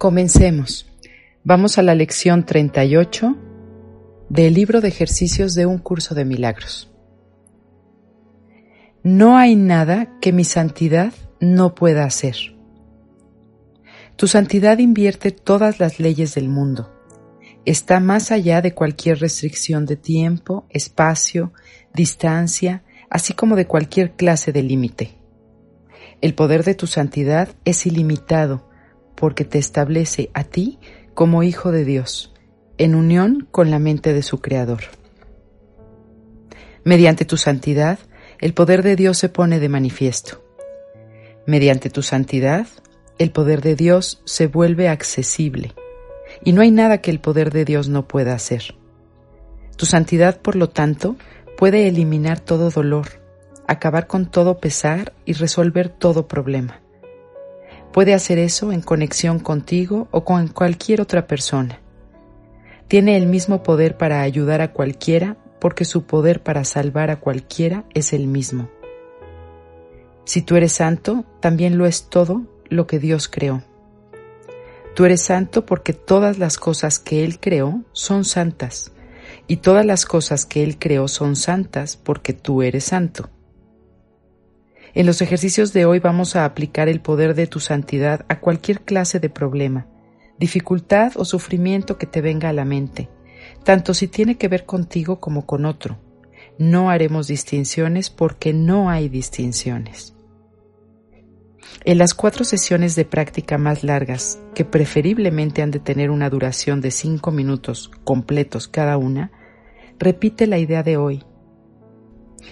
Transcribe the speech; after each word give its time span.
Comencemos. 0.00 0.86
Vamos 1.44 1.76
a 1.76 1.82
la 1.82 1.94
lección 1.94 2.46
38 2.46 3.36
del 4.30 4.54
libro 4.54 4.80
de 4.80 4.88
ejercicios 4.88 5.54
de 5.54 5.66
un 5.66 5.76
curso 5.76 6.14
de 6.14 6.24
milagros. 6.24 6.90
No 9.02 9.36
hay 9.36 9.56
nada 9.56 10.18
que 10.22 10.32
mi 10.32 10.44
santidad 10.44 11.12
no 11.38 11.74
pueda 11.74 12.04
hacer. 12.04 12.34
Tu 14.16 14.26
santidad 14.26 14.78
invierte 14.78 15.32
todas 15.32 15.80
las 15.80 16.00
leyes 16.00 16.34
del 16.34 16.48
mundo. 16.48 16.90
Está 17.66 18.00
más 18.00 18.32
allá 18.32 18.62
de 18.62 18.72
cualquier 18.72 19.20
restricción 19.20 19.84
de 19.84 19.96
tiempo, 19.96 20.64
espacio, 20.70 21.52
distancia, 21.92 22.84
así 23.10 23.34
como 23.34 23.54
de 23.54 23.66
cualquier 23.66 24.12
clase 24.12 24.50
de 24.50 24.62
límite. 24.62 25.18
El 26.22 26.34
poder 26.34 26.64
de 26.64 26.74
tu 26.74 26.86
santidad 26.86 27.50
es 27.66 27.84
ilimitado 27.84 28.69
porque 29.20 29.44
te 29.44 29.58
establece 29.58 30.30
a 30.32 30.44
ti 30.44 30.78
como 31.12 31.42
hijo 31.42 31.72
de 31.72 31.84
Dios, 31.84 32.32
en 32.78 32.94
unión 32.94 33.46
con 33.50 33.70
la 33.70 33.78
mente 33.78 34.14
de 34.14 34.22
su 34.22 34.40
Creador. 34.40 34.80
Mediante 36.84 37.26
tu 37.26 37.36
santidad, 37.36 37.98
el 38.38 38.54
poder 38.54 38.82
de 38.82 38.96
Dios 38.96 39.18
se 39.18 39.28
pone 39.28 39.60
de 39.60 39.68
manifiesto. 39.68 40.42
Mediante 41.46 41.90
tu 41.90 42.00
santidad, 42.00 42.66
el 43.18 43.30
poder 43.30 43.60
de 43.60 43.76
Dios 43.76 44.22
se 44.24 44.46
vuelve 44.46 44.88
accesible, 44.88 45.74
y 46.42 46.54
no 46.54 46.62
hay 46.62 46.70
nada 46.70 47.02
que 47.02 47.10
el 47.10 47.20
poder 47.20 47.52
de 47.52 47.66
Dios 47.66 47.90
no 47.90 48.08
pueda 48.08 48.32
hacer. 48.32 48.74
Tu 49.76 49.84
santidad, 49.84 50.40
por 50.40 50.56
lo 50.56 50.70
tanto, 50.70 51.16
puede 51.58 51.88
eliminar 51.88 52.40
todo 52.40 52.70
dolor, 52.70 53.20
acabar 53.68 54.06
con 54.06 54.30
todo 54.30 54.60
pesar 54.60 55.12
y 55.26 55.34
resolver 55.34 55.90
todo 55.90 56.26
problema. 56.26 56.79
Puede 57.92 58.14
hacer 58.14 58.38
eso 58.38 58.72
en 58.72 58.82
conexión 58.82 59.40
contigo 59.40 60.08
o 60.12 60.24
con 60.24 60.48
cualquier 60.48 61.00
otra 61.00 61.26
persona. 61.26 61.80
Tiene 62.86 63.16
el 63.16 63.26
mismo 63.26 63.62
poder 63.62 63.96
para 63.96 64.22
ayudar 64.22 64.60
a 64.60 64.72
cualquiera 64.72 65.36
porque 65.60 65.84
su 65.84 66.04
poder 66.04 66.42
para 66.42 66.64
salvar 66.64 67.10
a 67.10 67.20
cualquiera 67.20 67.84
es 67.94 68.12
el 68.12 68.26
mismo. 68.26 68.68
Si 70.24 70.42
tú 70.42 70.56
eres 70.56 70.72
santo, 70.72 71.24
también 71.40 71.78
lo 71.78 71.86
es 71.86 72.08
todo 72.08 72.42
lo 72.68 72.86
que 72.86 72.98
Dios 72.98 73.28
creó. 73.28 73.62
Tú 74.94 75.04
eres 75.04 75.22
santo 75.22 75.66
porque 75.66 75.92
todas 75.92 76.38
las 76.38 76.58
cosas 76.58 76.98
que 76.98 77.24
Él 77.24 77.40
creó 77.40 77.82
son 77.92 78.24
santas, 78.24 78.92
y 79.46 79.58
todas 79.58 79.84
las 79.84 80.04
cosas 80.04 80.46
que 80.46 80.62
Él 80.62 80.78
creó 80.78 81.08
son 81.08 81.36
santas 81.36 81.96
porque 81.96 82.32
tú 82.32 82.62
eres 82.62 82.84
santo. 82.84 83.28
En 84.92 85.06
los 85.06 85.22
ejercicios 85.22 85.72
de 85.72 85.84
hoy 85.84 86.00
vamos 86.00 86.34
a 86.34 86.44
aplicar 86.44 86.88
el 86.88 87.00
poder 87.00 87.34
de 87.34 87.46
tu 87.46 87.60
santidad 87.60 88.24
a 88.28 88.40
cualquier 88.40 88.80
clase 88.80 89.20
de 89.20 89.30
problema, 89.30 89.86
dificultad 90.38 91.12
o 91.16 91.24
sufrimiento 91.24 91.96
que 91.96 92.06
te 92.06 92.20
venga 92.20 92.48
a 92.48 92.52
la 92.52 92.64
mente, 92.64 93.08
tanto 93.64 93.94
si 93.94 94.08
tiene 94.08 94.36
que 94.36 94.48
ver 94.48 94.66
contigo 94.66 95.20
como 95.20 95.46
con 95.46 95.64
otro. 95.64 95.98
No 96.58 96.90
haremos 96.90 97.28
distinciones 97.28 98.10
porque 98.10 98.52
no 98.52 98.90
hay 98.90 99.08
distinciones. 99.08 100.14
En 101.84 101.98
las 101.98 102.14
cuatro 102.14 102.44
sesiones 102.44 102.96
de 102.96 103.04
práctica 103.04 103.56
más 103.58 103.84
largas, 103.84 104.40
que 104.54 104.64
preferiblemente 104.64 105.62
han 105.62 105.70
de 105.70 105.78
tener 105.78 106.10
una 106.10 106.28
duración 106.28 106.80
de 106.80 106.90
cinco 106.90 107.30
minutos 107.30 107.92
completos 108.02 108.66
cada 108.66 108.96
una, 108.96 109.30
repite 109.98 110.48
la 110.48 110.58
idea 110.58 110.82
de 110.82 110.96
hoy 110.96 111.24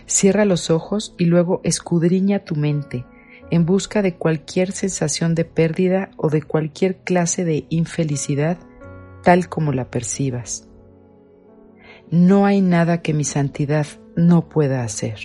Cierra 0.07 0.45
los 0.45 0.71
ojos 0.71 1.15
y 1.19 1.25
luego 1.25 1.61
escudriña 1.65 2.41
tu 2.41 2.57
mente 2.57 3.05
en 3.51 3.65
busca 3.65 4.03
de 4.03 4.15
cualquier 4.15 4.73
sensación 4.73 5.35
de 5.35 5.45
pérdida 5.45 6.11
o 6.17 6.29
de 6.31 6.43
cualquier 6.43 6.97
clase 6.99 7.45
de 7.45 7.67
infelicidad 7.71 8.59
tal 9.23 9.49
como 9.49 9.73
la 9.73 9.91
percibas. 9.91 10.69
No 12.11 12.47
hay 12.47 12.61
nada 12.61 13.03
que 13.03 13.15
mi 13.15 13.25
santidad 13.25 13.87
no 14.17 14.49
pueda 14.49 14.83
hacer. 14.83 15.19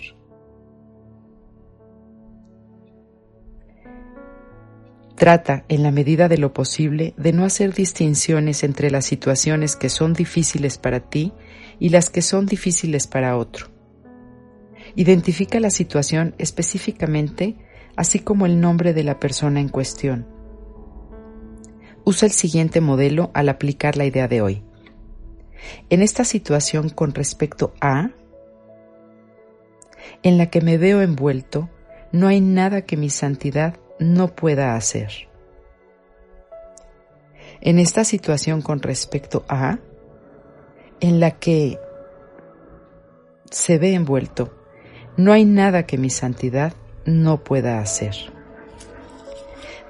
Trata, 5.16 5.64
en 5.68 5.82
la 5.82 5.92
medida 5.92 6.28
de 6.28 6.38
lo 6.38 6.52
posible, 6.52 7.14
de 7.16 7.32
no 7.32 7.44
hacer 7.44 7.72
distinciones 7.72 8.64
entre 8.64 8.90
las 8.90 9.06
situaciones 9.06 9.76
que 9.76 9.88
son 9.88 10.12
difíciles 10.12 10.76
para 10.76 11.00
ti 11.00 11.32
y 11.78 11.90
las 11.90 12.10
que 12.10 12.20
son 12.20 12.46
difíciles 12.46 13.06
para 13.06 13.36
otro. 13.36 13.73
Identifica 14.96 15.58
la 15.58 15.70
situación 15.70 16.34
específicamente, 16.38 17.56
así 17.96 18.20
como 18.20 18.46
el 18.46 18.60
nombre 18.60 18.94
de 18.94 19.04
la 19.04 19.18
persona 19.18 19.60
en 19.60 19.68
cuestión. 19.68 20.26
Usa 22.04 22.26
el 22.26 22.32
siguiente 22.32 22.80
modelo 22.80 23.30
al 23.34 23.48
aplicar 23.48 23.96
la 23.96 24.04
idea 24.04 24.28
de 24.28 24.40
hoy. 24.40 24.62
En 25.90 26.02
esta 26.02 26.24
situación 26.24 26.90
con 26.90 27.14
respecto 27.14 27.74
a, 27.80 28.10
en 30.22 30.38
la 30.38 30.46
que 30.50 30.60
me 30.60 30.78
veo 30.78 31.00
envuelto, 31.00 31.70
no 32.12 32.28
hay 32.28 32.40
nada 32.40 32.82
que 32.82 32.96
mi 32.96 33.10
santidad 33.10 33.76
no 33.98 34.34
pueda 34.34 34.76
hacer. 34.76 35.28
En 37.60 37.78
esta 37.78 38.04
situación 38.04 38.62
con 38.62 38.82
respecto 38.82 39.44
a, 39.48 39.78
en 41.00 41.18
la 41.18 41.32
que 41.32 41.78
se 43.50 43.78
ve 43.78 43.94
envuelto, 43.94 44.63
no 45.16 45.32
hay 45.32 45.44
nada 45.44 45.86
que 45.86 45.98
mi 45.98 46.10
santidad 46.10 46.72
no 47.04 47.44
pueda 47.44 47.78
hacer. 47.80 48.14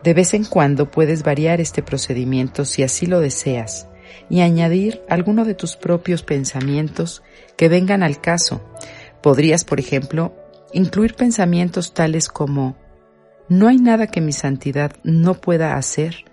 De 0.03 0.13
vez 0.13 0.35
en 0.35 0.45
cuando 0.45 0.91
puedes 0.91 1.23
variar 1.23 1.61
este 1.61 1.83
procedimiento 1.83 2.65
si 2.65 2.83
así 2.83 3.07
lo 3.07 3.21
deseas 3.21 3.89
y 4.29 4.41
añadir 4.41 5.03
alguno 5.09 5.45
de 5.45 5.55
tus 5.55 5.77
propios 5.77 6.23
pensamientos 6.23 7.23
que 7.57 7.69
vengan 7.69 8.03
al 8.03 8.21
caso. 8.21 8.61
Podrías, 9.23 9.65
por 9.65 9.81
ejemplo, 9.81 10.35
incluir 10.73 11.15
pensamientos 11.15 11.95
tales 11.95 12.29
como 12.29 12.77
no 13.49 13.69
hay 13.69 13.79
nada 13.79 14.07
que 14.07 14.21
mi 14.21 14.33
santidad 14.33 14.93
no 15.05 15.35
pueda 15.35 15.77
hacer 15.77 16.25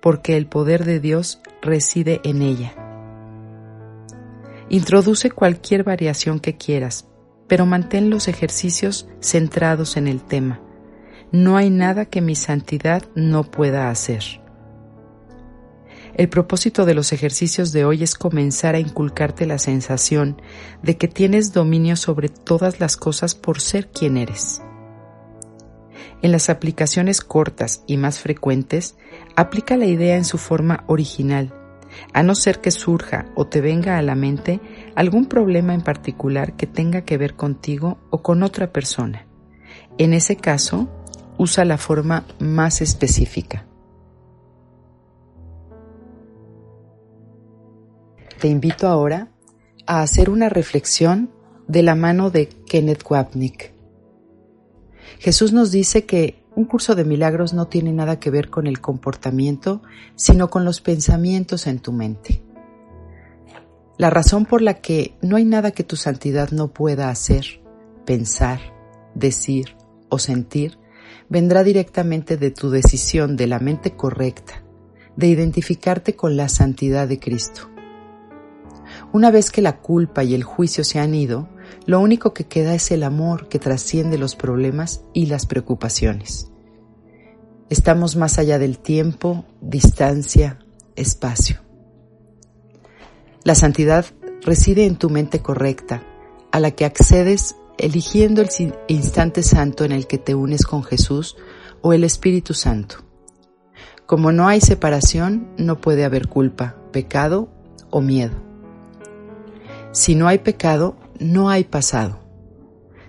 porque 0.00 0.36
el 0.36 0.46
poder 0.46 0.84
de 0.84 1.00
Dios 1.00 1.40
reside 1.62 2.20
en 2.22 2.42
ella. 2.42 2.74
Introduce 4.68 5.30
cualquier 5.30 5.84
variación 5.84 6.38
que 6.38 6.56
quieras, 6.56 7.08
pero 7.48 7.66
mantén 7.66 8.10
los 8.10 8.28
ejercicios 8.28 9.08
centrados 9.20 9.96
en 9.96 10.08
el 10.08 10.22
tema. 10.22 10.60
No 11.32 11.56
hay 11.56 11.70
nada 11.70 12.06
que 12.06 12.20
mi 12.20 12.34
santidad 12.34 13.04
no 13.14 13.44
pueda 13.44 13.90
hacer. 13.90 14.22
El 16.14 16.28
propósito 16.28 16.86
de 16.86 16.94
los 16.94 17.12
ejercicios 17.12 17.72
de 17.72 17.84
hoy 17.84 18.02
es 18.02 18.14
comenzar 18.14 18.74
a 18.74 18.78
inculcarte 18.78 19.44
la 19.44 19.58
sensación 19.58 20.40
de 20.82 20.96
que 20.96 21.08
tienes 21.08 21.52
dominio 21.52 21.96
sobre 21.96 22.30
todas 22.30 22.80
las 22.80 22.96
cosas 22.96 23.34
por 23.34 23.60
ser 23.60 23.88
quien 23.88 24.16
eres. 24.16 24.62
En 26.22 26.32
las 26.32 26.48
aplicaciones 26.48 27.20
cortas 27.20 27.82
y 27.86 27.98
más 27.98 28.20
frecuentes, 28.20 28.96
aplica 29.36 29.76
la 29.76 29.86
idea 29.86 30.16
en 30.16 30.24
su 30.24 30.38
forma 30.38 30.84
original 30.86 31.52
a 32.12 32.22
no 32.22 32.34
ser 32.34 32.60
que 32.60 32.70
surja 32.70 33.26
o 33.34 33.46
te 33.46 33.60
venga 33.60 33.98
a 33.98 34.02
la 34.02 34.14
mente 34.14 34.60
algún 34.94 35.26
problema 35.26 35.74
en 35.74 35.82
particular 35.82 36.56
que 36.56 36.66
tenga 36.66 37.02
que 37.02 37.18
ver 37.18 37.34
contigo 37.34 37.98
o 38.10 38.22
con 38.22 38.42
otra 38.42 38.72
persona. 38.72 39.26
En 39.98 40.12
ese 40.12 40.36
caso, 40.36 40.88
usa 41.38 41.64
la 41.64 41.78
forma 41.78 42.24
más 42.38 42.80
específica. 42.80 43.66
Te 48.40 48.48
invito 48.48 48.86
ahora 48.86 49.28
a 49.86 50.02
hacer 50.02 50.28
una 50.30 50.48
reflexión 50.48 51.30
de 51.68 51.82
la 51.82 51.94
mano 51.94 52.30
de 52.30 52.48
Kenneth 52.48 53.04
Wapnick. 53.08 53.72
Jesús 55.18 55.52
nos 55.52 55.70
dice 55.70 56.04
que 56.04 56.45
un 56.56 56.64
curso 56.64 56.94
de 56.94 57.04
milagros 57.04 57.52
no 57.52 57.68
tiene 57.68 57.92
nada 57.92 58.18
que 58.18 58.30
ver 58.30 58.48
con 58.48 58.66
el 58.66 58.80
comportamiento, 58.80 59.82
sino 60.14 60.48
con 60.48 60.64
los 60.64 60.80
pensamientos 60.80 61.66
en 61.66 61.78
tu 61.78 61.92
mente. 61.92 62.42
La 63.98 64.08
razón 64.08 64.46
por 64.46 64.62
la 64.62 64.80
que 64.80 65.16
no 65.20 65.36
hay 65.36 65.44
nada 65.44 65.70
que 65.70 65.84
tu 65.84 65.96
santidad 65.96 66.50
no 66.50 66.68
pueda 66.68 67.10
hacer 67.10 67.60
pensar, 68.06 68.60
decir 69.14 69.76
o 70.08 70.18
sentir 70.18 70.78
vendrá 71.28 71.62
directamente 71.62 72.38
de 72.38 72.50
tu 72.50 72.70
decisión 72.70 73.36
de 73.36 73.46
la 73.46 73.58
mente 73.58 73.94
correcta, 73.94 74.64
de 75.14 75.26
identificarte 75.26 76.16
con 76.16 76.36
la 76.38 76.48
santidad 76.48 77.06
de 77.06 77.18
Cristo. 77.18 77.68
Una 79.12 79.30
vez 79.30 79.50
que 79.50 79.60
la 79.60 79.80
culpa 79.80 80.24
y 80.24 80.34
el 80.34 80.42
juicio 80.42 80.84
se 80.84 81.00
han 81.00 81.14
ido, 81.14 81.48
lo 81.86 82.00
único 82.00 82.34
que 82.34 82.46
queda 82.46 82.74
es 82.74 82.90
el 82.90 83.02
amor 83.02 83.48
que 83.48 83.58
trasciende 83.58 84.18
los 84.18 84.36
problemas 84.36 85.02
y 85.12 85.26
las 85.26 85.46
preocupaciones. 85.46 86.50
Estamos 87.68 88.16
más 88.16 88.38
allá 88.38 88.58
del 88.58 88.78
tiempo, 88.78 89.44
distancia, 89.60 90.58
espacio. 90.94 91.60
La 93.44 93.54
santidad 93.54 94.06
reside 94.42 94.86
en 94.86 94.96
tu 94.96 95.10
mente 95.10 95.40
correcta, 95.40 96.02
a 96.52 96.60
la 96.60 96.70
que 96.70 96.84
accedes 96.84 97.56
eligiendo 97.78 98.42
el 98.42 98.48
instante 98.88 99.42
santo 99.42 99.84
en 99.84 99.92
el 99.92 100.06
que 100.06 100.18
te 100.18 100.34
unes 100.34 100.64
con 100.64 100.82
Jesús 100.82 101.36
o 101.82 101.92
el 101.92 102.04
Espíritu 102.04 102.54
Santo. 102.54 103.04
Como 104.06 104.32
no 104.32 104.48
hay 104.48 104.60
separación, 104.60 105.48
no 105.58 105.80
puede 105.80 106.04
haber 106.04 106.28
culpa, 106.28 106.76
pecado 106.92 107.48
o 107.90 108.00
miedo. 108.00 108.34
Si 109.92 110.14
no 110.14 110.28
hay 110.28 110.38
pecado, 110.38 110.96
no 111.20 111.50
hay 111.50 111.64
pasado. 111.64 112.20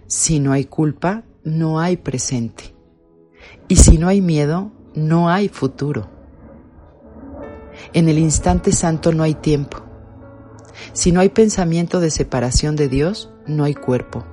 Si 0.07 0.39
no 0.39 0.51
hay 0.51 0.65
culpa, 0.65 1.24
no 1.44 1.80
hay 1.80 1.98
presente. 1.98 2.75
Y 3.68 3.75
si 3.77 3.98
no 3.98 4.07
hay 4.07 4.21
miedo, 4.21 4.71
no 4.95 5.30
hay 5.30 5.50
futuro. 5.50 6.09
En 7.94 8.09
el 8.09 8.18
instante 8.18 8.71
santo 8.71 9.12
no 9.12 9.24
hay 9.24 9.36
tiempo. 9.36 9.83
Si 10.94 11.12
no 11.12 11.19
hay 11.19 11.30
pensamiento 11.30 12.00
de 12.00 12.12
separación 12.12 12.75
de 12.75 12.88
Dios, 12.88 13.31
no 13.45 13.63
hay 13.63 13.74
cuerpo. 13.74 14.25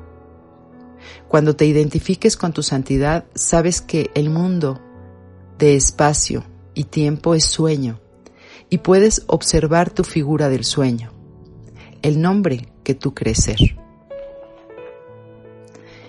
Cuando 1.29 1.57
te 1.57 1.67
identifiques 1.67 2.37
con 2.37 2.53
tu 2.53 2.63
santidad, 2.63 3.27
sabes 3.35 3.81
que 3.81 4.11
el 4.15 4.31
mundo 4.31 4.81
de 5.59 5.77
espacio 5.77 6.45
y 6.75 6.85
tiempo 6.85 7.35
es 7.35 7.45
sueño 7.45 8.01
y 8.71 8.79
puedes 8.79 9.25
observar 9.27 9.91
tu 9.91 10.05
figura 10.05 10.49
del 10.49 10.65
sueño, 10.65 11.13
el 12.03 12.21
nombre 12.21 12.69
que 12.85 12.95
tú 12.95 13.15
crees 13.15 13.43
ser. 13.43 13.59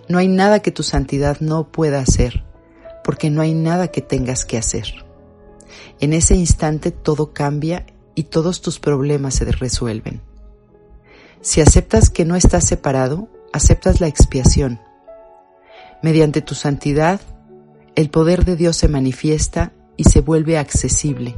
No 0.07 0.19
hay 0.19 0.27
nada 0.27 0.61
que 0.61 0.71
tu 0.71 0.83
santidad 0.83 1.39
no 1.39 1.71
pueda 1.71 1.99
hacer, 1.99 2.43
porque 3.03 3.31
no 3.31 3.41
hay 3.41 3.55
nada 3.55 3.87
que 3.87 4.01
tengas 4.01 4.45
que 4.45 4.57
hacer. 4.57 5.05
En 5.99 6.13
ese 6.13 6.35
instante 6.35 6.91
todo 6.91 7.33
cambia 7.33 7.85
y 8.13 8.23
todos 8.23 8.61
tus 8.61 8.79
problemas 8.79 9.35
se 9.35 9.45
resuelven. 9.45 10.21
Si 11.41 11.61
aceptas 11.61 12.09
que 12.09 12.25
no 12.25 12.35
estás 12.35 12.65
separado, 12.67 13.29
aceptas 13.53 14.01
la 14.01 14.07
expiación. 14.07 14.79
Mediante 16.01 16.41
tu 16.41 16.55
santidad, 16.55 17.21
el 17.95 18.09
poder 18.09 18.45
de 18.45 18.55
Dios 18.55 18.77
se 18.77 18.87
manifiesta 18.87 19.73
y 19.97 20.03
se 20.03 20.21
vuelve 20.21 20.57
accesible, 20.57 21.35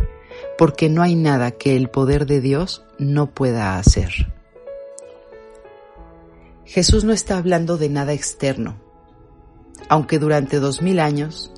porque 0.58 0.90
no 0.90 1.04
hay 1.04 1.16
nada 1.16 1.52
que 1.52 1.76
el 1.76 1.90
poder 1.90 2.26
de 2.26 2.42
Dios 2.42 2.84
no 2.98 3.34
pueda 3.34 3.78
hacer. 3.78 4.37
Jesús 6.68 7.06
no 7.06 7.14
está 7.14 7.38
hablando 7.38 7.78
de 7.78 7.88
nada 7.88 8.12
externo, 8.12 8.76
aunque 9.88 10.20
durante 10.20 10.60
dos 10.60 10.82
mil 10.82 11.00
años 11.00 11.54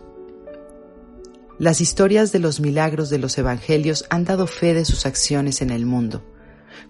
las 1.58 1.82
historias 1.82 2.32
de 2.32 2.38
los 2.38 2.60
milagros 2.60 3.10
de 3.10 3.18
los 3.18 3.36
evangelios 3.40 4.06
han 4.12 4.24
dado 4.24 4.46
fe 4.46 4.76
de 4.76 4.86
sus 4.86 5.08
acciones 5.08 5.64
en 5.64 5.72
el 5.72 5.88
mundo. 5.88 6.24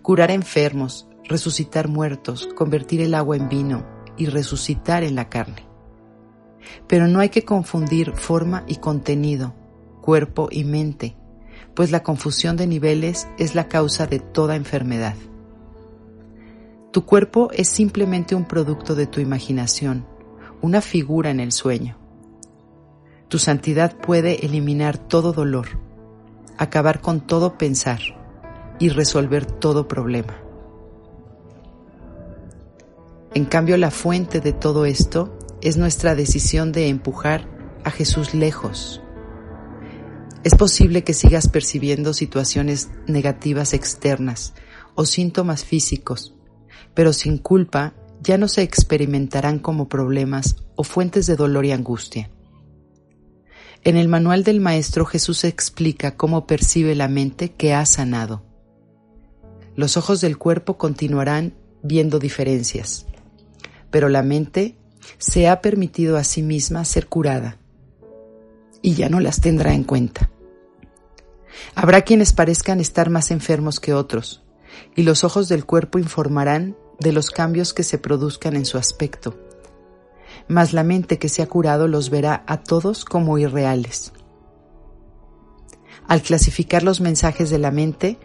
Curar 0.01 0.31
enfermos, 0.31 1.07
resucitar 1.23 1.87
muertos, 1.87 2.49
convertir 2.57 2.99
el 2.99 3.15
agua 3.15 3.37
en 3.37 3.47
vino 3.47 3.87
y 4.17 4.25
resucitar 4.25 5.03
en 5.03 5.15
la 5.15 5.29
carne. 5.29 5.65
Pero 6.89 7.07
no 7.07 7.21
hay 7.21 7.29
que 7.29 7.45
confundir 7.45 8.11
forma 8.17 8.65
y 8.67 8.75
contenido, 8.75 9.55
cuerpo 10.01 10.49
y 10.51 10.65
mente, 10.65 11.15
pues 11.73 11.89
la 11.89 12.03
confusión 12.03 12.57
de 12.57 12.67
niveles 12.67 13.29
es 13.37 13.55
la 13.55 13.69
causa 13.69 14.07
de 14.07 14.19
toda 14.19 14.57
enfermedad. 14.57 15.15
Tu 16.91 17.05
cuerpo 17.05 17.51
es 17.51 17.69
simplemente 17.69 18.33
un 18.33 18.45
producto 18.45 18.95
de 18.95 19.05
tu 19.05 19.21
imaginación, 19.21 20.07
una 20.61 20.81
figura 20.81 21.29
en 21.29 21.39
el 21.39 21.51
sueño. 21.51 21.97
Tu 23.27 23.37
santidad 23.37 23.95
puede 23.95 24.43
eliminar 24.43 24.97
todo 24.97 25.31
dolor, 25.31 25.67
acabar 26.57 26.99
con 26.99 27.21
todo 27.21 27.59
pensar 27.59 27.99
y 28.79 28.89
resolver 28.89 29.45
todo 29.45 29.87
problema. 29.87 30.35
En 33.35 33.45
cambio, 33.45 33.77
la 33.77 33.91
fuente 33.91 34.39
de 34.39 34.53
todo 34.53 34.85
esto 34.85 35.37
es 35.61 35.77
nuestra 35.77 36.15
decisión 36.15 36.71
de 36.71 36.87
empujar 36.87 37.47
a 37.83 37.91
Jesús 37.91 38.33
lejos. 38.33 38.99
Es 40.43 40.55
posible 40.55 41.03
que 41.03 41.13
sigas 41.13 41.47
percibiendo 41.49 42.13
situaciones 42.13 42.89
negativas 43.05 43.73
externas 43.73 44.53
o 44.95 45.05
síntomas 45.05 45.63
físicos, 45.63 46.33
pero 46.93 47.13
sin 47.13 47.37
culpa 47.37 47.93
ya 48.21 48.37
no 48.37 48.47
se 48.47 48.61
experimentarán 48.61 49.59
como 49.59 49.87
problemas 49.87 50.57
o 50.75 50.83
fuentes 50.83 51.25
de 51.27 51.35
dolor 51.35 51.65
y 51.65 51.71
angustia. 51.71 52.29
En 53.83 53.95
el 53.95 54.09
manual 54.09 54.43
del 54.43 54.59
Maestro 54.59 55.05
Jesús 55.05 55.45
explica 55.45 56.17
cómo 56.17 56.45
percibe 56.45 56.95
la 56.95 57.07
mente 57.07 57.53
que 57.53 57.73
ha 57.73 57.85
sanado. 57.85 58.43
Los 59.75 59.95
ojos 59.95 60.19
del 60.19 60.37
cuerpo 60.37 60.77
continuarán 60.77 61.53
viendo 61.81 62.19
diferencias, 62.19 63.05
pero 63.89 64.09
la 64.09 64.21
mente 64.21 64.75
se 65.17 65.47
ha 65.47 65.61
permitido 65.61 66.17
a 66.17 66.25
sí 66.25 66.43
misma 66.43 66.83
ser 66.83 67.07
curada 67.07 67.57
y 68.81 68.95
ya 68.95 69.07
no 69.07 69.21
las 69.21 69.39
tendrá 69.39 69.73
en 69.73 69.83
cuenta. 69.85 70.29
Habrá 71.75 72.01
quienes 72.01 72.33
parezcan 72.33 72.79
estar 72.79 73.09
más 73.09 73.31
enfermos 73.31 73.79
que 73.79 73.93
otros, 73.93 74.43
y 74.95 75.03
los 75.03 75.23
ojos 75.23 75.49
del 75.49 75.65
cuerpo 75.65 75.99
informarán 75.99 76.75
de 76.99 77.13
los 77.13 77.29
cambios 77.29 77.73
que 77.73 77.83
se 77.83 77.97
produzcan 77.97 78.55
en 78.55 78.65
su 78.65 78.77
aspecto 78.77 79.35
mas 80.49 80.73
la 80.73 80.83
mente 80.83 81.19
que 81.19 81.29
se 81.29 81.41
ha 81.41 81.47
curado 81.47 81.87
los 81.87 82.09
verá 82.09 82.43
a 82.47 82.57
todos 82.63 83.05
como 83.05 83.37
irreales. 83.37 84.11
Al 86.07 86.21
clasificar 86.23 86.83
los 86.83 87.01
mensajes 87.01 87.51
de 87.51 87.59
la 87.59 87.71
mente, 87.71 88.17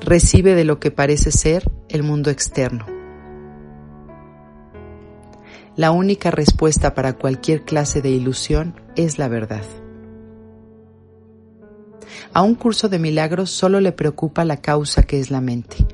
recibe 0.00 0.54
de 0.54 0.64
lo 0.64 0.80
que 0.80 0.90
parece 0.90 1.30
ser 1.30 1.70
el 1.88 2.02
mundo 2.02 2.30
externo. 2.30 2.84
La 5.76 5.92
única 5.92 6.30
respuesta 6.30 6.94
para 6.94 7.14
cualquier 7.14 7.64
clase 7.64 8.02
de 8.02 8.10
ilusión 8.10 8.80
es 8.96 9.18
la 9.18 9.28
verdad. 9.28 9.64
A 12.32 12.42
un 12.42 12.54
curso 12.54 12.88
de 12.88 12.98
milagros 12.98 13.50
solo 13.50 13.80
le 13.80 13.92
preocupa 13.92 14.44
la 14.44 14.58
causa 14.58 15.02
que 15.02 15.20
es 15.20 15.30
la 15.30 15.40
mente 15.40 15.86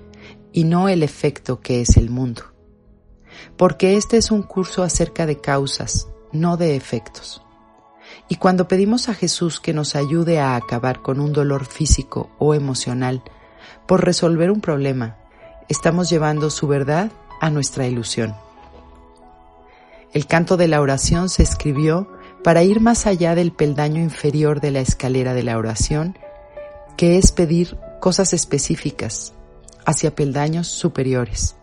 y 0.53 0.65
no 0.65 0.89
el 0.89 1.03
efecto 1.03 1.61
que 1.61 1.81
es 1.81 1.97
el 1.97 2.11
mundo 2.11 2.51
porque 3.57 3.97
este 3.97 4.17
es 4.17 4.31
un 4.31 4.43
curso 4.43 4.83
acerca 4.83 5.27
de 5.27 5.41
causas, 5.41 6.09
no 6.33 6.57
de 6.57 6.77
efectos. 6.77 7.43
Y 8.29 8.37
cuando 8.37 8.69
pedimos 8.69 9.09
a 9.09 9.15
Jesús 9.15 9.61
que 9.61 9.73
nos 9.73 9.97
ayude 9.97 10.41
a 10.41 10.57
acabar 10.57 11.03
con 11.03 11.21
un 11.21 11.33
dolor 11.33 11.65
físico 11.65 12.31
o 12.39 12.55
emocional 12.55 13.23
por 13.87 14.05
resolver 14.05 14.51
un 14.51 14.61
problema, 14.61 15.17
estamos 15.69 16.11
llevando 16.11 16.51
su 16.51 16.69
verdad 16.69 17.11
a 17.41 17.51
nuestra 17.51 17.87
ilusión. 17.87 18.35
El 20.13 20.27
canto 20.27 20.57
de 20.57 20.69
la 20.69 20.81
oración 20.81 21.29
se 21.29 21.43
escribió 21.43 22.11
para 22.43 22.63
ir 22.63 22.81
más 22.81 23.07
allá 23.07 23.35
del 23.35 23.53
peldaño 23.53 24.01
inferior 24.01 24.61
de 24.61 24.71
la 24.71 24.81
escalera 24.81 25.35
de 25.35 25.43
la 25.43 25.59
oración, 25.59 26.17
que 26.97 27.19
es 27.19 27.33
pedir 27.33 27.79
cosas 28.01 28.33
específicas, 28.33 29.35
hacia 29.85 30.15
peldaños 30.15 30.69
superiores. 30.69 31.57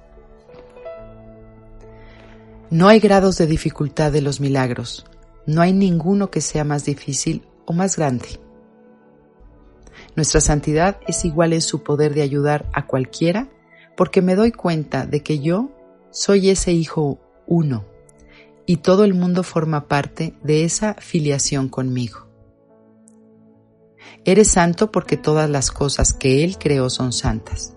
No 2.69 2.87
hay 2.87 2.99
grados 2.99 3.37
de 3.37 3.47
dificultad 3.47 4.11
de 4.11 4.21
los 4.21 4.39
milagros, 4.39 5.05
no 5.45 5.61
hay 5.61 5.73
ninguno 5.73 6.29
que 6.29 6.41
sea 6.41 6.63
más 6.63 6.85
difícil 6.85 7.47
o 7.65 7.73
más 7.73 7.95
grande. 7.95 8.39
Nuestra 10.15 10.41
santidad 10.41 10.99
es 11.07 11.25
igual 11.25 11.53
en 11.53 11.61
su 11.61 11.83
poder 11.83 12.13
de 12.13 12.21
ayudar 12.21 12.69
a 12.73 12.85
cualquiera 12.85 13.49
porque 13.95 14.21
me 14.21 14.35
doy 14.35 14.51
cuenta 14.51 15.05
de 15.05 15.23
que 15.23 15.39
yo 15.39 15.71
soy 16.11 16.49
ese 16.49 16.71
hijo 16.71 17.19
uno 17.47 17.85
y 18.67 18.77
todo 18.77 19.05
el 19.05 19.15
mundo 19.15 19.41
forma 19.41 19.87
parte 19.87 20.35
de 20.43 20.65
esa 20.65 20.93
filiación 20.95 21.69
conmigo. 21.69 22.27
Eres 24.25 24.51
santo 24.51 24.91
porque 24.91 25.15
todas 25.15 25.49
las 25.49 25.71
cosas 25.71 26.13
que 26.13 26.43
Él 26.43 26.57
creó 26.59 26.89
son 26.89 27.13
santas. 27.13 27.75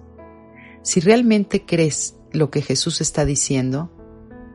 Si 0.83 0.99
realmente 0.99 1.65
crees 1.65 2.17
lo 2.33 2.51
que 2.51 2.61
Jesús 2.61 3.01
está 3.01 3.25
diciendo, 3.25 3.93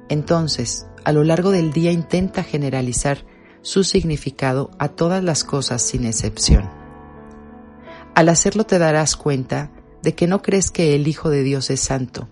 entonces, 0.10 0.86
a 1.06 1.14
lo 1.14 1.24
largo 1.24 1.52
del 1.52 1.72
día 1.72 1.92
intenta 1.92 2.44
generalizar 2.44 3.26
su 3.62 3.86
significado 3.86 4.72
a 4.78 4.90
todas 4.90 5.24
las 5.24 5.46
cosas 5.46 5.82
sin 5.82 6.06
excepción. 6.06 6.70
Al 8.14 8.28
hacerlo 8.28 8.66
te 8.66 8.78
darás 8.78 9.16
cuenta 9.16 9.72
de 10.04 10.16
que 10.16 10.28
no 10.28 10.42
crees 10.42 10.70
que 10.70 10.96
el 10.96 11.08
Hijo 11.08 11.30
de 11.30 11.44
Dios 11.44 11.70
es 11.70 11.80
santo, 11.80 12.28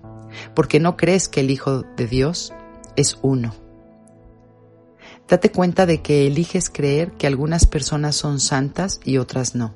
porque 0.55 0.81
no 0.81 0.97
crees 0.97 1.29
que 1.29 1.39
el 1.39 1.51
Hijo 1.51 1.83
de 1.95 2.07
Dios 2.07 2.53
es 2.97 3.17
uno. 3.21 3.62
Date 5.33 5.51
cuenta 5.51 5.87
de 5.87 6.03
que 6.03 6.27
eliges 6.27 6.69
creer 6.69 7.13
que 7.13 7.25
algunas 7.25 7.65
personas 7.65 8.15
son 8.15 8.39
santas 8.39 8.99
y 9.03 9.17
otras 9.17 9.55
no. 9.55 9.73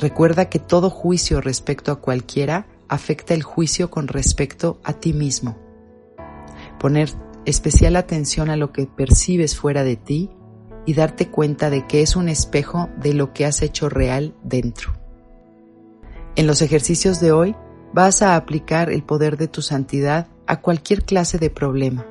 Recuerda 0.00 0.48
que 0.48 0.58
todo 0.58 0.90
juicio 0.90 1.40
respecto 1.40 1.92
a 1.92 2.00
cualquiera 2.00 2.66
afecta 2.88 3.32
el 3.32 3.44
juicio 3.44 3.92
con 3.92 4.08
respecto 4.08 4.80
a 4.82 4.94
ti 4.94 5.12
mismo. 5.12 5.56
Poner 6.80 7.10
especial 7.44 7.94
atención 7.94 8.50
a 8.50 8.56
lo 8.56 8.72
que 8.72 8.88
percibes 8.88 9.56
fuera 9.56 9.84
de 9.84 9.94
ti 9.94 10.30
y 10.84 10.94
darte 10.94 11.28
cuenta 11.28 11.70
de 11.70 11.86
que 11.86 12.02
es 12.02 12.16
un 12.16 12.28
espejo 12.28 12.88
de 13.00 13.14
lo 13.14 13.32
que 13.32 13.46
has 13.46 13.62
hecho 13.62 13.88
real 13.88 14.34
dentro. 14.42 14.94
En 16.34 16.48
los 16.48 16.60
ejercicios 16.60 17.20
de 17.20 17.30
hoy 17.30 17.54
vas 17.94 18.22
a 18.22 18.34
aplicar 18.34 18.90
el 18.90 19.04
poder 19.04 19.36
de 19.36 19.46
tu 19.46 19.62
santidad 19.62 20.26
a 20.48 20.60
cualquier 20.60 21.04
clase 21.04 21.38
de 21.38 21.50
problema, 21.50 22.04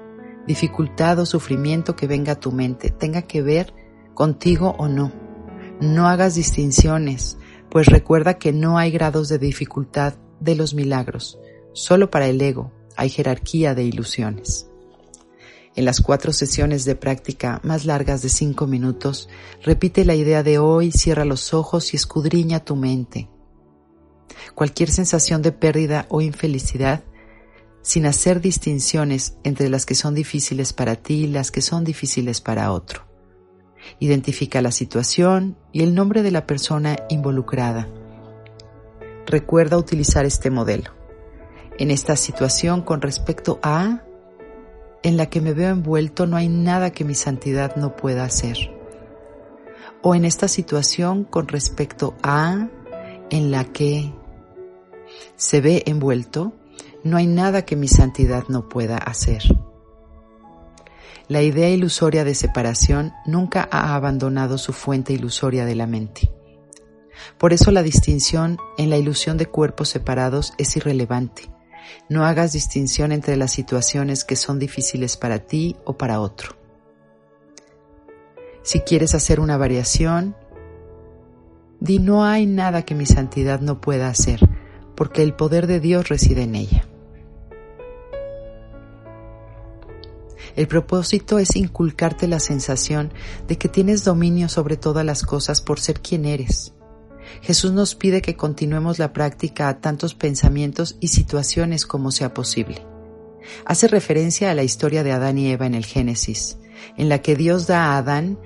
dificultad 0.48 1.20
o 1.20 1.26
sufrimiento 1.26 1.96
que 1.96 2.08
venga 2.08 2.34
a 2.34 2.40
tu 2.40 2.52
mente, 2.52 2.90
tenga 2.90 3.24
que 3.24 3.42
ver 3.42 3.74
contigo 4.14 4.76
o 4.78 4.88
no. 4.88 5.12
No 5.80 6.08
hagas 6.08 6.36
distinciones, 6.36 7.38
pues 7.70 7.88
recuerda 7.88 8.40
que 8.40 8.54
no 8.54 8.78
hay 8.78 8.92
grados 8.92 9.30
de 9.30 9.38
dificultad 9.38 10.16
de 10.40 10.56
los 10.56 10.74
milagros, 10.74 11.40
solo 11.74 12.10
para 12.10 12.28
el 12.28 12.42
ego 12.42 12.72
hay 12.96 13.10
jerarquía 13.10 13.76
de 13.76 13.84
ilusiones. 13.84 14.68
En 15.76 15.86
las 15.86 16.02
cuatro 16.02 16.34
sesiones 16.34 16.86
de 16.86 16.96
práctica 16.96 17.62
más 17.64 17.86
largas 17.86 18.24
de 18.24 18.30
cinco 18.30 18.66
minutos, 18.66 19.30
repite 19.62 20.06
la 20.06 20.16
idea 20.16 20.42
de 20.42 20.58
hoy, 20.58 20.92
cierra 20.92 21.24
los 21.24 21.54
ojos 21.54 21.94
y 21.94 21.98
escudriña 21.98 22.66
tu 22.66 22.76
mente. 22.76 23.30
Cualquier 24.56 24.90
sensación 24.90 25.44
de 25.44 25.52
pérdida 25.52 26.08
o 26.10 26.22
infelicidad, 26.22 27.04
sin 27.88 28.06
hacer 28.06 28.42
distinciones 28.42 29.38
entre 29.46 29.70
las 29.70 29.86
que 29.86 29.96
son 29.96 30.14
difíciles 30.14 30.74
para 30.74 30.98
ti 30.98 31.24
y 31.24 31.28
las 31.28 31.52
que 31.52 31.62
son 31.62 31.86
difíciles 31.86 32.42
para 32.42 32.74
otro. 32.74 33.04
Identifica 34.00 34.62
la 34.62 34.72
situación 34.72 35.56
y 35.72 35.84
el 35.84 35.96
nombre 35.96 36.22
de 36.22 36.32
la 36.32 36.46
persona 36.46 36.98
involucrada. 37.08 37.88
Recuerda 39.26 39.78
utilizar 39.78 40.26
este 40.26 40.50
modelo. 40.50 40.92
En 41.80 41.90
esta 41.90 42.18
situación 42.18 42.82
con 42.82 43.02
respecto 43.02 43.58
a 43.64 44.04
en 45.02 45.16
la 45.16 45.28
que 45.28 45.40
me 45.40 45.54
veo 45.54 45.70
envuelto 45.70 46.28
no 46.28 46.36
hay 46.36 46.50
nada 46.50 46.92
que 46.92 47.06
mi 47.06 47.16
santidad 47.16 47.78
no 47.78 47.96
pueda 47.96 48.26
hacer. 48.26 48.58
O 50.02 50.14
en 50.14 50.26
esta 50.26 50.50
situación 50.50 51.24
con 51.24 51.48
respecto 51.48 52.16
a 52.22 52.68
en 53.30 53.50
la 53.50 53.64
que 53.64 54.12
se 55.38 55.62
ve 55.62 55.84
envuelto, 55.86 56.52
no 57.08 57.18
hay 57.18 57.28
nada 57.28 57.66
que 57.66 57.76
mi 57.76 57.88
santidad 57.88 58.46
no 58.48 58.70
pueda 58.70 58.98
hacer. 58.98 59.44
La 61.28 61.42
idea 61.42 61.70
ilusoria 61.70 62.24
de 62.24 62.36
separación 62.36 63.14
nunca 63.26 63.68
ha 63.72 63.96
abandonado 63.96 64.58
su 64.58 64.74
fuente 64.74 65.14
ilusoria 65.14 65.66
de 65.66 65.76
la 65.76 65.88
mente. 65.88 66.32
Por 67.38 67.52
eso 67.52 67.72
la 67.72 67.84
distinción 67.84 68.58
en 68.78 68.90
la 68.90 68.98
ilusión 68.98 69.38
de 69.38 69.48
cuerpos 69.48 69.90
separados 69.90 70.54
es 70.58 70.78
irrelevante 70.78 71.50
no 72.10 72.26
hagas 72.26 72.54
distinción 72.54 73.12
entre 73.12 73.36
las 73.36 73.52
situaciones 73.52 74.24
que 74.24 74.36
son 74.36 74.60
difíciles 74.60 75.18
para 75.18 75.40
ti 75.40 75.76
o 75.86 75.98
para 75.98 76.20
otro. 76.20 76.56
Si 78.64 78.82
quieres 78.82 79.16
hacer 79.16 79.40
una 79.40 79.58
variación, 79.58 80.36
di 81.80 82.00
no 82.00 82.26
hay 82.26 82.46
nada 82.46 82.84
que 82.84 82.96
mi 82.96 83.06
santidad 83.06 83.62
no 83.62 83.80
pueda 83.80 84.10
hacer, 84.10 84.42
porque 84.96 85.24
el 85.24 85.34
poder 85.34 85.68
de 85.68 85.80
Dios 85.80 86.10
reside 86.10 86.44
en 86.44 86.56
ella. 86.56 86.87
El 90.58 90.68
propósito 90.68 91.40
es 91.40 91.56
inculcarte 91.56 92.28
la 92.28 92.40
sensación 92.40 93.14
de 93.48 93.58
que 93.58 93.70
tienes 93.70 94.04
dominio 94.04 94.50
sobre 94.50 94.76
todas 94.76 95.06
las 95.06 95.24
cosas 95.24 95.62
por 95.62 95.80
ser 95.80 96.02
quien 96.02 96.26
eres 96.26 96.74
Jesús 97.42 97.72
nos 97.72 97.96
pide 97.96 98.22
que 98.22 98.36
continuemos 98.36 99.00
la 99.00 99.14
práctica 99.14 99.70
a 99.70 99.80
tantos 99.80 100.16
pensamientos 100.16 100.98
y 101.00 101.10
situaciones 101.10 101.86
como 101.86 102.12
sea 102.12 102.34
posible. 102.34 102.86
Hace 103.66 103.88
referencia 103.88 104.52
a 104.52 104.56
la 104.56 104.64
historia 104.64 105.04
de 105.04 105.12
Adán 105.12 105.38
y 105.38 105.52
Eva 105.52 105.66
en 105.66 105.76
el 105.76 105.86
Génesis, 105.86 106.58
en 106.98 107.10
la 107.10 107.22
que 107.22 107.36
Dios 107.36 107.68
da 107.68 107.86
a 107.86 107.98
Adán 107.98 108.40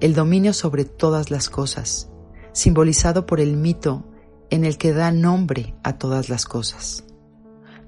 el 0.00 0.14
dominio 0.14 0.52
sobre 0.52 0.84
todas 0.84 1.30
las 1.30 1.48
cosas, 1.48 2.10
simbolizado 2.52 3.26
por 3.26 3.40
el 3.40 3.56
mito 3.56 4.04
en 4.50 4.64
el 4.64 4.78
que 4.78 4.92
da 4.92 5.10
nombre 5.10 5.74
a 5.82 5.98
todas 5.98 6.28
las 6.28 6.44
cosas. 6.44 7.04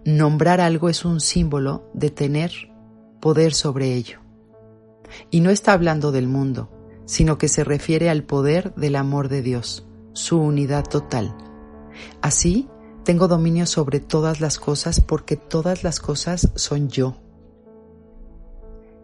Nombrar 0.05 0.61
algo 0.61 0.89
es 0.89 1.05
un 1.05 1.21
símbolo 1.21 1.91
de 1.95 2.11
tener 2.11 2.53
poder 3.27 3.55
sobre 3.55 3.95
ello. 3.95 4.21
Y 5.33 5.41
no 5.41 5.51
está 5.51 5.73
hablando 5.73 6.13
del 6.13 6.29
mundo, 6.29 6.71
sino 7.07 7.39
que 7.39 7.49
se 7.49 7.65
refiere 7.65 8.09
al 8.09 8.23
poder 8.23 8.73
del 8.77 8.95
amor 8.95 9.29
de 9.29 9.43
Dios 9.43 9.85
su 10.13 10.39
unidad 10.39 10.85
total. 10.85 11.37
Así, 12.23 12.69
tengo 13.03 13.27
dominio 13.27 13.67
sobre 13.67 13.99
todas 13.99 14.41
las 14.41 14.61
cosas 14.61 15.01
porque 15.01 15.35
todas 15.35 15.83
las 15.83 15.99
cosas 15.99 16.53
son 16.55 16.89
yo. 16.89 17.17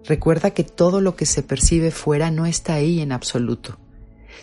Recuerda 0.05 0.53
que 0.53 0.63
todo 0.63 1.01
lo 1.01 1.17
que 1.17 1.27
se 1.27 1.43
percibe 1.43 1.91
fuera 1.91 2.31
no 2.31 2.47
está 2.47 2.75
ahí 2.75 3.01
en 3.01 3.11
absoluto, 3.11 3.81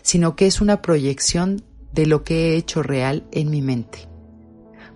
sino 0.02 0.36
que 0.36 0.46
es 0.46 0.60
una 0.60 0.82
proyección 0.82 1.64
de 1.94 2.06
lo 2.06 2.26
que 2.26 2.50
he 2.50 2.58
hecho 2.58 2.84
real 2.84 3.30
en 3.32 3.50
mi 3.50 3.62
mente. 3.62 4.10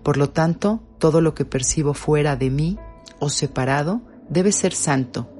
Por 0.02 0.18
lo 0.18 0.28
tanto, 0.28 0.82
todo 0.98 1.22
lo 1.22 1.34
que 1.34 1.46
percibo 1.46 1.94
fuera 1.94 2.36
de 2.36 2.50
mí 2.50 2.78
o 3.18 3.30
separado 3.30 4.02
debe 4.28 4.52
ser 4.52 4.72
santo, 4.74 5.30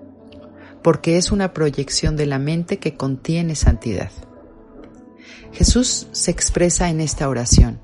porque 0.83 1.17
es 1.17 1.33
una 1.33 1.53
proyección 1.53 2.17
de 2.17 2.27
la 2.27 2.39
mente 2.39 2.79
que 2.79 2.97
contiene 2.97 3.55
santidad. 3.55 4.11
Jesús 5.53 6.09
se 6.13 6.31
expresa 6.31 6.91
en 6.91 7.01
esta 7.01 7.29
oración. 7.29 7.81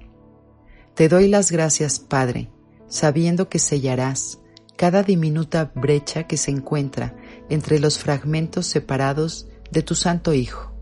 Te 0.95 1.09
doy 1.09 1.28
las 1.28 1.50
gracias, 1.50 2.00
Padre, 2.00 2.50
sabiendo 2.88 3.49
que 3.49 3.59
sellarás 3.59 4.40
cada 4.76 5.02
diminuta 5.02 5.73
brecha 5.75 6.25
que 6.25 6.37
se 6.37 6.50
encuentra 6.50 7.14
entre 7.49 7.78
los 7.78 7.99
fragmentos 7.99 8.66
separados 8.66 9.47
de 9.71 9.83
tu 9.83 9.95
Santo 9.95 10.35
Hijo. 10.35 10.73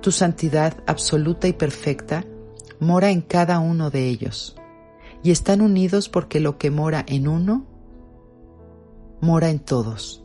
Tu 0.00 0.12
santidad 0.12 0.82
absoluta 0.86 1.46
y 1.46 1.52
perfecta 1.52 2.24
mora 2.80 3.10
en 3.10 3.20
cada 3.20 3.58
uno 3.58 3.90
de 3.90 4.08
ellos, 4.08 4.56
y 5.22 5.30
están 5.30 5.60
unidos 5.60 6.08
porque 6.08 6.40
lo 6.40 6.58
que 6.58 6.70
mora 6.70 7.04
en 7.08 7.28
uno, 7.28 7.66
mora 9.20 9.50
en 9.50 9.58
todos 9.58 10.22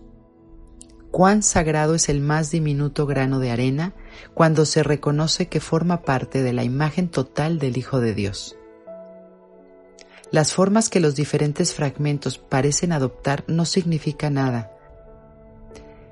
cuán 1.12 1.44
sagrado 1.44 1.94
es 1.94 2.10
el 2.10 2.22
más 2.22 2.52
diminuto 2.52 3.06
grano 3.06 3.40
de 3.40 3.52
arena 3.52 3.94
cuando 4.34 4.66
se 4.66 4.82
reconoce 4.82 5.48
que 5.48 5.60
forma 5.60 6.02
parte 6.02 6.42
de 6.42 6.54
la 6.54 6.64
imagen 6.64 7.10
total 7.10 7.60
del 7.60 7.78
Hijo 7.78 8.00
de 8.00 8.14
Dios. 8.16 8.58
Las 10.32 10.54
formas 10.54 10.90
que 10.90 11.02
los 11.02 11.16
diferentes 11.16 11.74
fragmentos 11.74 12.38
parecen 12.38 12.94
adoptar 12.94 13.44
no 13.48 13.66
significa 13.66 14.30
nada. 14.30 14.72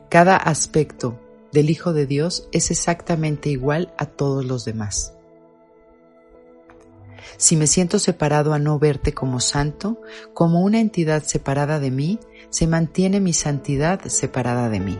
Cada 0.09 0.35
aspecto 0.35 1.17
del 1.53 1.69
Hijo 1.69 1.93
de 1.93 2.05
Dios 2.05 2.49
es 2.51 2.69
exactamente 2.69 3.49
igual 3.49 3.93
a 3.97 4.05
todos 4.05 4.43
los 4.43 4.65
demás. 4.65 5.13
Si 7.37 7.55
me 7.55 7.67
siento 7.67 7.99
separado 7.99 8.53
a 8.53 8.59
no 8.59 8.79
verte 8.79 9.13
como 9.13 9.39
santo, 9.39 10.01
como 10.33 10.61
una 10.61 10.79
entidad 10.79 11.23
separada 11.23 11.79
de 11.79 11.91
mí, 11.91 12.19
se 12.49 12.67
mantiene 12.67 13.19
mi 13.19 13.33
santidad 13.33 14.01
separada 14.07 14.69
de 14.69 14.79
mí. 14.79 14.99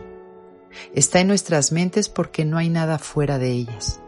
Está 0.94 1.20
en 1.20 1.28
nuestras 1.28 1.72
mentes 1.72 2.10
porque 2.10 2.46
no 2.46 2.58
hay 2.58 2.70
nada 2.70 3.00
fuera 3.00 3.40
de 3.40 3.52
ellas. 3.52 4.02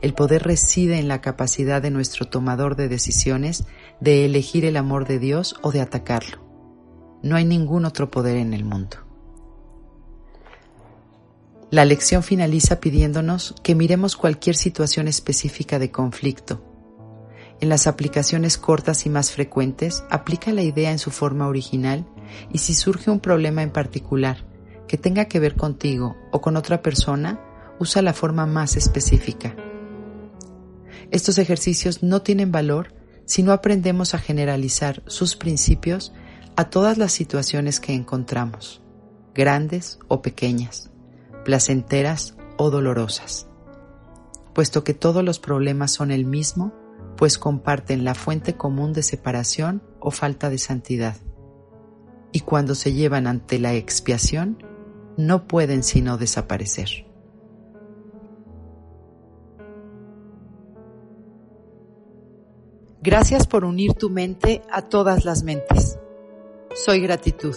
El 0.00 0.14
poder 0.14 0.42
reside 0.42 0.98
en 0.98 1.08
la 1.08 1.20
capacidad 1.20 1.80
de 1.80 1.90
nuestro 1.90 2.26
tomador 2.26 2.76
de 2.76 2.88
decisiones 2.88 3.64
de 4.00 4.24
elegir 4.24 4.64
el 4.64 4.76
amor 4.76 5.06
de 5.06 5.18
Dios 5.18 5.56
o 5.62 5.70
de 5.70 5.80
atacarlo. 5.80 6.42
No 7.22 7.36
hay 7.36 7.44
ningún 7.44 7.84
otro 7.84 8.10
poder 8.10 8.36
en 8.36 8.52
el 8.52 8.64
mundo. 8.64 8.96
La 11.70 11.84
lección 11.84 12.22
finaliza 12.22 12.80
pidiéndonos 12.80 13.54
que 13.62 13.74
miremos 13.74 14.16
cualquier 14.16 14.56
situación 14.56 15.08
específica 15.08 15.78
de 15.78 15.90
conflicto 15.90 16.71
en 17.62 17.68
las 17.68 17.86
aplicaciones 17.86 18.58
cortas 18.58 19.06
y 19.06 19.08
más 19.08 19.30
frecuentes, 19.30 20.02
aplica 20.10 20.50
la 20.50 20.62
idea 20.62 20.90
en 20.90 20.98
su 20.98 21.12
forma 21.12 21.46
original 21.46 22.04
y 22.52 22.58
si 22.58 22.74
surge 22.74 23.08
un 23.08 23.20
problema 23.20 23.62
en 23.62 23.70
particular 23.70 24.44
que 24.88 24.98
tenga 24.98 25.26
que 25.26 25.38
ver 25.38 25.54
contigo 25.54 26.16
o 26.32 26.40
con 26.40 26.56
otra 26.56 26.82
persona, 26.82 27.40
usa 27.78 28.02
la 28.02 28.14
forma 28.14 28.46
más 28.46 28.76
específica. 28.76 29.54
Estos 31.12 31.38
ejercicios 31.38 32.02
no 32.02 32.20
tienen 32.22 32.50
valor 32.50 32.94
si 33.26 33.44
no 33.44 33.52
aprendemos 33.52 34.14
a 34.14 34.18
generalizar 34.18 35.04
sus 35.06 35.36
principios 35.36 36.12
a 36.56 36.68
todas 36.68 36.98
las 36.98 37.12
situaciones 37.12 37.78
que 37.78 37.94
encontramos, 37.94 38.82
grandes 39.36 40.00
o 40.08 40.20
pequeñas, 40.20 40.90
placenteras 41.44 42.34
o 42.56 42.70
dolorosas. 42.70 43.46
Puesto 44.52 44.82
que 44.82 44.94
todos 44.94 45.22
los 45.22 45.38
problemas 45.38 45.92
son 45.92 46.10
el 46.10 46.24
mismo, 46.24 46.81
pues 47.16 47.38
comparten 47.38 48.04
la 48.04 48.14
fuente 48.14 48.56
común 48.56 48.92
de 48.92 49.02
separación 49.02 49.82
o 50.00 50.10
falta 50.10 50.50
de 50.50 50.58
santidad. 50.58 51.16
y 52.32 52.40
cuando 52.40 52.74
se 52.74 52.94
llevan 52.94 53.26
ante 53.26 53.58
la 53.58 53.74
expiación, 53.74 54.64
no 55.16 55.46
pueden 55.46 55.82
sino 55.82 56.16
desaparecer. 56.16 57.06
Gracias 63.02 63.46
por 63.46 63.64
unir 63.64 63.94
tu 63.94 64.10
mente 64.10 64.62
a 64.70 64.82
todas 64.88 65.24
las 65.24 65.42
mentes. 65.42 65.98
Soy 66.74 67.00
gratitud. 67.00 67.56